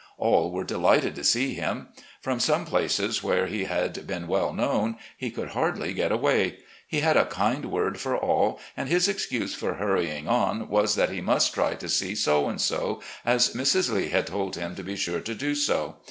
[0.17, 1.89] All were delighted to see him.
[2.23, 6.57] From some places where he had been well known he could hardly get away.
[6.87, 11.11] He had a kind word for all, and his excuse for hurrying on was that
[11.11, 13.91] he must try to see so and so, as Mrs.
[13.93, 15.97] Lee had told him to be sure to do so.